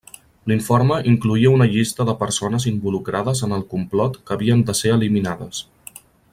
L'informe 0.51 0.95
incloïa 1.11 1.51
una 1.57 1.67
llista 1.73 2.07
de 2.09 2.15
persones 2.23 2.67
involucrades 2.73 3.45
en 3.49 3.55
el 3.59 3.67
complot 3.75 4.19
que 4.31 4.37
havien 4.37 4.65
de 4.71 4.79
ser 4.83 4.97
eliminades. 4.99 5.65